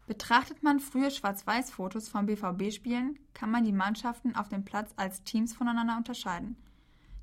Betrachtet 0.07 0.63
man 0.63 0.81
frühe 0.81 1.11
Schwarz-Weiß-Fotos 1.11 2.11
von 2.11 2.27
BVB-Spielen, 2.27 3.19
kann 3.33 3.51
man 3.51 3.65
die 3.65 3.73
Mannschaften 3.73 4.37
auf 4.37 4.51
dem 4.51 4.67
Platz 4.67 4.93
als 4.97 5.25
Teams 5.25 5.55
voneinander 5.55 5.97
unterscheiden. 5.97 6.57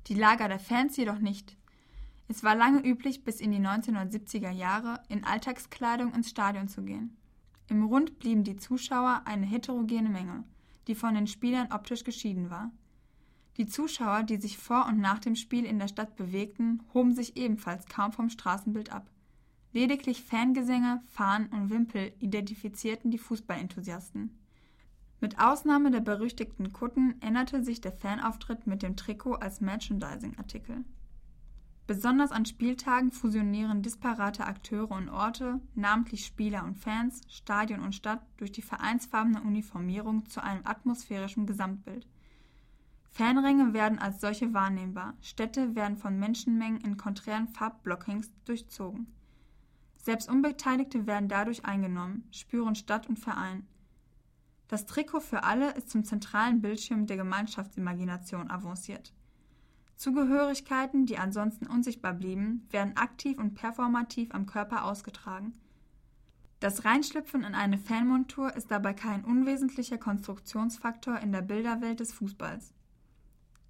Die 0.08 0.14
Lager 0.14 0.48
der 0.48 0.58
Fans 0.58 0.96
jedoch 0.96 1.20
nicht. 1.20 1.56
Es 2.26 2.42
war 2.42 2.56
lange 2.56 2.84
üblich, 2.84 3.22
bis 3.22 3.40
in 3.40 3.52
die 3.52 3.60
1970er 3.60 4.50
Jahre 4.50 5.00
in 5.08 5.22
Alltagskleidung 5.22 6.12
ins 6.12 6.30
Stadion 6.30 6.66
zu 6.66 6.82
gehen. 6.82 7.16
Im 7.70 7.84
Rund 7.84 8.18
blieben 8.18 8.42
die 8.42 8.56
Zuschauer 8.56 9.22
eine 9.26 9.46
heterogene 9.46 10.08
Menge, 10.08 10.42
die 10.88 10.96
von 10.96 11.14
den 11.14 11.28
Spielern 11.28 11.70
optisch 11.70 12.02
geschieden 12.02 12.50
war. 12.50 12.72
Die 13.58 13.66
Zuschauer, 13.66 14.24
die 14.24 14.38
sich 14.38 14.58
vor 14.58 14.86
und 14.86 14.98
nach 14.98 15.20
dem 15.20 15.36
Spiel 15.36 15.64
in 15.64 15.78
der 15.78 15.86
Stadt 15.86 16.16
bewegten, 16.16 16.82
hoben 16.92 17.14
sich 17.14 17.36
ebenfalls 17.36 17.86
kaum 17.86 18.10
vom 18.10 18.28
Straßenbild 18.28 18.90
ab. 18.90 19.08
Lediglich 19.72 20.24
Fangesänge, 20.24 21.00
Fahnen 21.06 21.46
und 21.50 21.70
Wimpel 21.70 22.12
identifizierten 22.18 23.12
die 23.12 23.18
Fußballenthusiasten. 23.18 24.36
Mit 25.20 25.38
Ausnahme 25.38 25.92
der 25.92 26.00
berüchtigten 26.00 26.72
Kutten 26.72 27.14
änderte 27.20 27.62
sich 27.62 27.80
der 27.80 27.92
Fanauftritt 27.92 28.66
mit 28.66 28.82
dem 28.82 28.96
Trikot 28.96 29.34
als 29.34 29.60
Merchandising-Artikel. 29.60 30.84
Besonders 31.90 32.30
an 32.30 32.46
Spieltagen 32.46 33.10
fusionieren 33.10 33.82
disparate 33.82 34.46
Akteure 34.46 34.92
und 34.92 35.08
Orte, 35.08 35.60
namentlich 35.74 36.24
Spieler 36.24 36.62
und 36.62 36.76
Fans, 36.76 37.22
Stadion 37.26 37.80
und 37.80 37.96
Stadt 37.96 38.24
durch 38.36 38.52
die 38.52 38.62
vereinsfarbene 38.62 39.42
Uniformierung 39.42 40.24
zu 40.28 40.40
einem 40.40 40.64
atmosphärischen 40.64 41.46
Gesamtbild. 41.46 42.06
Fanränge 43.10 43.74
werden 43.74 43.98
als 43.98 44.20
solche 44.20 44.54
wahrnehmbar, 44.54 45.14
Städte 45.20 45.74
werden 45.74 45.96
von 45.96 46.16
Menschenmengen 46.16 46.80
in 46.80 46.96
konträren 46.96 47.48
Farbblockings 47.48 48.30
durchzogen. 48.44 49.12
Selbst 49.96 50.30
Unbeteiligte 50.30 51.08
werden 51.08 51.28
dadurch 51.28 51.64
eingenommen, 51.64 52.22
spüren 52.30 52.76
Stadt 52.76 53.08
und 53.08 53.18
Verein. 53.18 53.66
Das 54.68 54.86
Trikot 54.86 55.22
für 55.22 55.42
alle 55.42 55.72
ist 55.72 55.90
zum 55.90 56.04
zentralen 56.04 56.60
Bildschirm 56.60 57.08
der 57.08 57.16
Gemeinschaftsimagination 57.16 58.48
avanciert. 58.48 59.12
Zugehörigkeiten, 60.00 61.04
die 61.04 61.18
ansonsten 61.18 61.66
unsichtbar 61.66 62.14
blieben, 62.14 62.66
werden 62.70 62.96
aktiv 62.96 63.38
und 63.38 63.52
performativ 63.52 64.32
am 64.32 64.46
Körper 64.46 64.86
ausgetragen. 64.86 65.52
Das 66.58 66.86
Reinschlüpfen 66.86 67.44
in 67.44 67.54
eine 67.54 67.76
Fanmontur 67.76 68.56
ist 68.56 68.70
dabei 68.70 68.94
kein 68.94 69.22
unwesentlicher 69.26 69.98
Konstruktionsfaktor 69.98 71.18
in 71.18 71.32
der 71.32 71.42
Bilderwelt 71.42 72.00
des 72.00 72.14
Fußballs. 72.14 72.72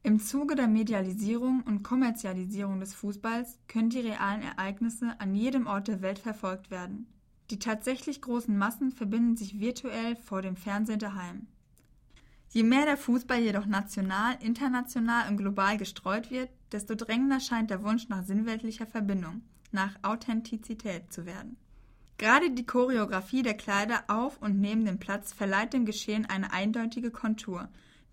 Im 0.05 0.21
Zuge 0.21 0.55
der 0.55 0.69
Medialisierung 0.69 1.65
und 1.67 1.83
Kommerzialisierung 1.83 2.79
des 2.79 2.95
Fußballs 2.95 3.59
können 3.67 3.91
die 3.91 3.99
realen 3.99 4.43
Ereignisse 4.43 5.19
an 5.19 5.35
jedem 5.35 5.67
Ort 5.67 5.89
der 5.89 6.01
Welt 6.01 6.21
verfolgt 6.21 6.71
werden. 6.71 7.09
Die 7.51 7.59
tatsächlich 7.59 8.23
großen 8.23 8.57
Massen 8.57 8.93
verbinden 8.93 9.37
sich 9.37 9.59
virtuell 9.59 10.15
vor 10.15 10.43
dem 10.43 10.55
Fernsehen 10.55 11.01
daheim. 11.01 11.49
Je 12.53 12.65
mehr 12.65 12.85
der 12.85 12.97
Fußball 12.97 13.39
jedoch 13.41 13.67
national, 13.67 14.37
international 14.41 15.29
und 15.29 15.37
global 15.37 15.77
gestreut 15.77 16.33
wird, 16.33 16.51
desto 16.73 16.97
drängender 16.97 17.39
scheint 17.39 17.71
der 17.71 17.85
Wunsch 17.85 18.09
nach 18.09 18.25
sinnweltlicher 18.25 18.87
Verbindung, 18.87 19.43
nach 19.71 19.95
Authentizität 20.03 21.13
zu 21.13 21.27
werden. 21.27 21.57
Gerade 22.19 22.51
die 22.51 22.67
Choreografie 22.67 23.43
der 23.43 23.55
Kleider 23.55 24.03
auf 24.09 24.43
und 24.43 24.61
neben 24.61 24.85
dem 24.85 24.99
Platz 24.99 25.33
verleiht 25.33 25.73
dem 25.73 25.87
Geschehen 25.87 26.27
eine 26.27 26.53
eindeutige 26.53 27.13
Kontur, 27.13 27.69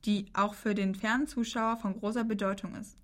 die 0.06 0.28
auch 0.34 0.54
für 0.54 0.76
den 0.76 0.94
fernen 0.94 1.28
Zuschauer 1.28 1.78
von 1.78 2.00
großer 2.00 2.24
Bedeutung 2.24 2.76
ist. 2.76 2.96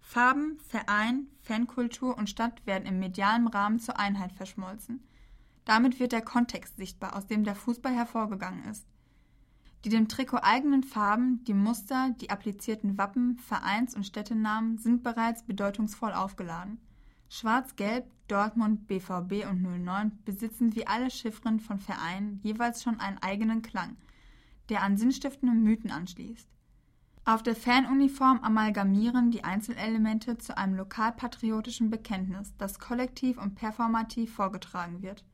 Farben, 0.00 0.58
Verein, 0.66 1.26
Fankultur 1.42 2.16
und 2.16 2.30
Stadt 2.30 2.66
werden 2.66 2.86
im 2.86 2.98
medialen 2.98 3.46
Rahmen 3.48 3.78
zur 3.78 3.98
Einheit 3.98 4.32
verschmolzen. 4.32 5.04
Damit 5.66 6.00
wird 6.00 6.12
der 6.12 6.22
Kontext 6.22 6.78
sichtbar, 6.78 7.14
aus 7.16 7.26
dem 7.26 7.44
der 7.44 7.54
Fußball 7.54 7.92
hervorgegangen 7.92 8.64
ist. 8.64 8.86
Die 9.84 9.88
dem 9.88 10.08
Trikot 10.08 10.40
eigenen 10.42 10.82
Farben, 10.82 11.42
die 11.44 11.54
Muster, 11.54 12.14
die 12.20 12.28
applizierten 12.28 12.98
Wappen, 12.98 13.38
Vereins- 13.38 13.94
und 13.94 14.04
Städtenamen 14.04 14.76
sind 14.76 15.02
bereits 15.02 15.42
bedeutungsvoll 15.42 16.12
aufgeladen. 16.12 16.78
Schwarz-Gelb, 17.30 18.04
Dortmund, 18.28 18.86
BVB 18.88 19.48
und 19.48 19.62
09 19.62 20.18
besitzen 20.24 20.74
wie 20.74 20.86
alle 20.86 21.10
Chiffren 21.10 21.60
von 21.60 21.78
Vereinen 21.78 22.40
jeweils 22.42 22.82
schon 22.82 23.00
einen 23.00 23.18
eigenen 23.18 23.62
Klang, 23.62 23.96
der 24.68 24.82
an 24.82 24.98
sinnstiftende 24.98 25.54
Mythen 25.54 25.90
anschließt. 25.90 26.48
Auf 27.24 27.42
der 27.42 27.54
Fanuniform 27.54 28.40
amalgamieren 28.40 29.30
die 29.30 29.44
Einzelelemente 29.44 30.38
zu 30.38 30.56
einem 30.58 30.74
lokalpatriotischen 30.74 31.88
Bekenntnis, 31.88 32.52
das 32.58 32.78
kollektiv 32.78 33.40
und 33.40 33.54
performativ 33.54 34.34
vorgetragen 34.34 35.02
wird. 35.02 35.24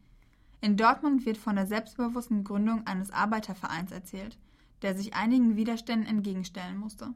In 0.60 0.76
Dortmund 0.76 1.26
wird 1.26 1.36
von 1.36 1.56
der 1.56 1.66
selbstbewussten 1.66 2.44
Gründung 2.44 2.86
eines 2.86 3.10
Arbeitervereins 3.10 3.92
erzählt, 3.92 4.38
der 4.82 4.96
sich 4.96 5.14
einigen 5.14 5.56
Widerständen 5.56 6.08
entgegenstellen 6.08 6.78
musste. 6.78 7.14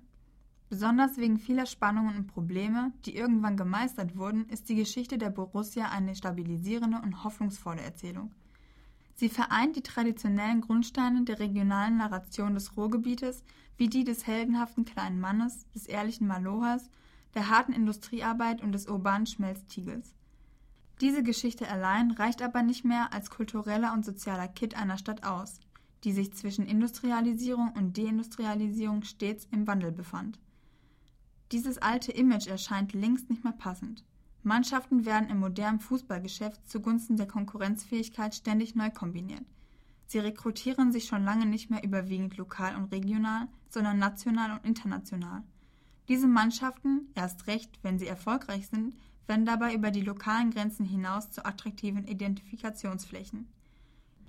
Besonders 0.68 1.16
wegen 1.16 1.38
vieler 1.38 1.66
Spannungen 1.66 2.16
und 2.16 2.26
Probleme, 2.28 2.92
die 3.04 3.16
irgendwann 3.16 3.56
gemeistert 3.56 4.16
wurden, 4.16 4.48
ist 4.50 4.68
die 4.68 4.76
Geschichte 4.76 5.18
der 5.18 5.30
Borussia 5.30 5.88
eine 5.88 6.14
stabilisierende 6.14 7.00
und 7.02 7.24
hoffnungsvolle 7.24 7.80
Erzählung. 7.80 8.30
Sie 9.14 9.28
vereint 9.28 9.76
die 9.76 9.82
traditionellen 9.82 10.60
Grundsteine 10.60 11.24
der 11.24 11.40
regionalen 11.40 11.96
Narration 11.96 12.54
des 12.54 12.76
Ruhrgebietes, 12.76 13.42
wie 13.76 13.88
die 13.88 14.04
des 14.04 14.26
heldenhaften 14.26 14.84
kleinen 14.84 15.20
Mannes, 15.20 15.66
des 15.74 15.86
ehrlichen 15.86 16.26
Malohers, 16.26 16.88
der 17.34 17.50
harten 17.50 17.72
Industriearbeit 17.72 18.62
und 18.62 18.72
des 18.72 18.86
urbanen 18.86 19.26
Schmelztiegels. 19.26 20.14
Diese 21.00 21.22
Geschichte 21.22 21.66
allein 21.68 22.10
reicht 22.10 22.42
aber 22.42 22.62
nicht 22.62 22.84
mehr 22.84 23.12
als 23.12 23.30
kultureller 23.30 23.94
und 23.94 24.04
sozialer 24.04 24.48
Kit 24.48 24.74
einer 24.74 24.98
Stadt 24.98 25.24
aus, 25.24 25.58
die 26.04 26.12
sich 26.12 26.34
zwischen 26.34 26.66
Industrialisierung 26.66 27.72
und 27.72 27.96
Deindustrialisierung 27.96 29.02
stets 29.02 29.48
im 29.50 29.66
Wandel 29.66 29.92
befand. 29.92 30.38
Dieses 31.52 31.78
alte 31.78 32.12
Image 32.12 32.46
erscheint 32.46 32.92
längst 32.92 33.30
nicht 33.30 33.44
mehr 33.44 33.54
passend. 33.54 34.04
Mannschaften 34.42 35.04
werden 35.04 35.30
im 35.30 35.40
modernen 35.40 35.80
Fußballgeschäft 35.80 36.68
zugunsten 36.68 37.16
der 37.16 37.26
Konkurrenzfähigkeit 37.26 38.34
ständig 38.34 38.74
neu 38.74 38.90
kombiniert. 38.90 39.44
Sie 40.06 40.18
rekrutieren 40.18 40.92
sich 40.92 41.06
schon 41.06 41.24
lange 41.24 41.46
nicht 41.46 41.70
mehr 41.70 41.82
überwiegend 41.82 42.36
lokal 42.36 42.76
und 42.76 42.92
regional, 42.92 43.48
sondern 43.68 43.98
national 43.98 44.52
und 44.52 44.64
international. 44.64 45.42
Diese 46.08 46.26
Mannschaften, 46.26 47.08
erst 47.14 47.46
recht, 47.46 47.78
wenn 47.82 47.98
sie 47.98 48.06
erfolgreich 48.06 48.68
sind, 48.68 48.94
werden 49.30 49.46
dabei 49.46 49.74
über 49.74 49.92
die 49.92 50.00
lokalen 50.00 50.50
Grenzen 50.50 50.84
hinaus 50.84 51.30
zu 51.30 51.44
attraktiven 51.46 52.04
Identifikationsflächen. 52.08 53.46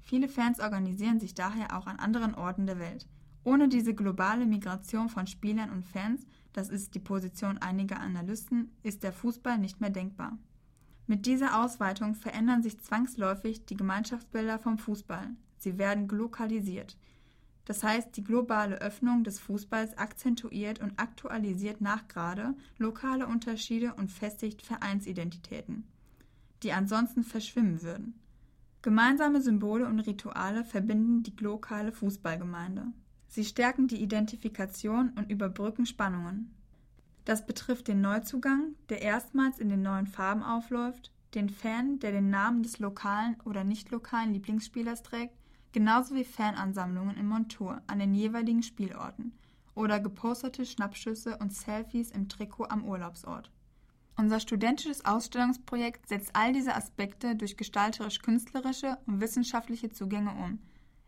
Viele 0.03 0.29
Fans 0.29 0.59
organisieren 0.59 1.19
sich 1.19 1.33
daher 1.33 1.75
auch 1.75 1.87
an 1.87 1.97
anderen 1.97 2.35
Orten 2.35 2.67
der 2.67 2.77
Welt. 2.77 3.07
Ohne 3.43 3.67
diese 3.67 3.95
globale 3.95 4.45
Migration 4.45 5.09
von 5.09 5.25
Spielern 5.25 5.71
und 5.71 5.83
Fans, 5.83 6.27
das 6.53 6.69
ist 6.69 6.93
die 6.93 6.99
Position 6.99 7.57
einiger 7.57 7.99
Analysten, 7.99 8.69
ist 8.83 9.01
der 9.01 9.11
Fußball 9.11 9.57
nicht 9.57 9.81
mehr 9.81 9.89
denkbar. 9.89 10.37
Mit 11.07 11.25
dieser 11.25 11.63
Ausweitung 11.63 12.13
verändern 12.13 12.61
sich 12.61 12.79
zwangsläufig 12.79 13.65
die 13.65 13.77
Gemeinschaftsbilder 13.77 14.59
vom 14.59 14.77
Fußball. 14.77 15.31
Sie 15.57 15.79
werden 15.79 16.07
glokalisiert. 16.07 16.95
Das 17.71 17.83
heißt, 17.83 18.17
die 18.17 18.23
globale 18.25 18.81
Öffnung 18.81 19.23
des 19.23 19.39
Fußballs 19.39 19.97
akzentuiert 19.97 20.81
und 20.81 20.99
aktualisiert 20.99 21.79
nachgerade 21.79 22.53
lokale 22.77 23.27
Unterschiede 23.27 23.93
und 23.93 24.11
festigt 24.11 24.61
Vereinsidentitäten, 24.61 25.85
die 26.63 26.73
ansonsten 26.73 27.23
verschwimmen 27.23 27.81
würden. 27.81 28.19
Gemeinsame 28.81 29.39
Symbole 29.39 29.87
und 29.87 30.01
Rituale 30.01 30.65
verbinden 30.65 31.23
die 31.23 31.33
lokale 31.39 31.93
Fußballgemeinde. 31.93 32.87
Sie 33.29 33.45
stärken 33.45 33.87
die 33.87 34.03
Identifikation 34.03 35.11
und 35.11 35.31
überbrücken 35.31 35.85
Spannungen. 35.85 36.53
Das 37.23 37.45
betrifft 37.45 37.87
den 37.87 38.01
Neuzugang, 38.01 38.75
der 38.89 39.01
erstmals 39.01 39.59
in 39.59 39.69
den 39.69 39.81
neuen 39.81 40.07
Farben 40.07 40.43
aufläuft, 40.43 41.13
den 41.35 41.49
Fan, 41.49 41.99
der 41.99 42.11
den 42.11 42.29
Namen 42.29 42.63
des 42.63 42.79
lokalen 42.79 43.39
oder 43.45 43.63
nicht 43.63 43.91
lokalen 43.91 44.33
Lieblingsspielers 44.33 45.03
trägt, 45.03 45.37
genauso 45.71 46.15
wie 46.15 46.23
Fanansammlungen 46.23 47.17
in 47.17 47.27
Montur 47.27 47.81
an 47.87 47.99
den 47.99 48.13
jeweiligen 48.13 48.63
Spielorten 48.63 49.33
oder 49.75 49.99
geposterte 49.99 50.65
Schnappschüsse 50.65 51.37
und 51.37 51.53
Selfies 51.53 52.11
im 52.11 52.29
Trikot 52.29 52.65
am 52.65 52.83
Urlaubsort. 52.85 53.51
Unser 54.17 54.39
studentisches 54.39 55.05
Ausstellungsprojekt 55.05 56.07
setzt 56.07 56.35
all 56.35 56.53
diese 56.53 56.75
Aspekte 56.75 57.35
durch 57.35 57.57
gestalterisch-künstlerische 57.57 58.97
und 59.07 59.21
wissenschaftliche 59.21 59.89
Zugänge 59.89 60.31
um. 60.31 60.59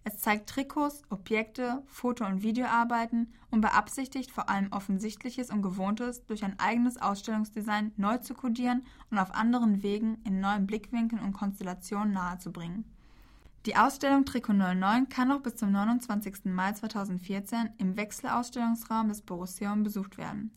Es 0.06 0.17
zeigt 0.17 0.49
Trikots, 0.49 1.04
Objekte, 1.10 1.82
Foto- 1.86 2.26
und 2.26 2.43
Videoarbeiten 2.43 3.32
und 3.52 3.62
beabsichtigt 3.62 4.32
vor 4.32 4.49
allem 4.49 4.71
Offensichtliches 4.71 5.49
und 5.49 5.62
Gewohntes 5.62 6.26
durch 6.26 6.43
ein 6.43 6.60
eigenes 6.60 7.02
Ausstellungsdesign 7.02 7.93
neu 7.95 8.17
zu 8.17 8.34
kodieren 8.34 8.86
und 9.12 9.17
auf 9.17 9.34
anderen 9.34 9.82
Wegen 9.82 10.17
in 10.26 10.41
neuen 10.41 10.67
Blickwinkeln 10.67 11.21
und 11.21 11.34
Konstellationen 11.34 12.13
nahezubringen. 12.13 12.84
Die 13.65 13.78
Ausstellung 13.78 14.26
Trikot 14.26 14.54
09 14.54 15.08
kann 15.08 15.30
noch 15.30 15.41
bis 15.41 15.56
zum 15.56 15.71
29. 15.71 16.45
Mai 16.45 16.73
2014 16.73 17.69
im 17.78 17.95
Wechselausstellungsraum 17.95 19.08
des 19.08 19.21
Boruseum 19.21 19.84
besucht 19.84 20.17
werden 20.17 20.52